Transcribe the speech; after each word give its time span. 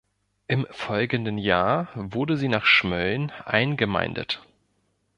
Im 0.47 0.65
folgenden 0.71 1.37
Jahr 1.37 1.89
wurde 1.93 2.35
sie 2.35 2.47
nach 2.47 2.65
Schmölln 2.65 3.29
eingemeindet. 3.45 4.41